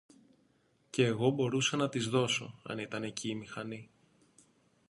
[0.89, 3.89] Κι εγώ μπορούσα να τις δώσω, αν ήταν εκεί η μηχανή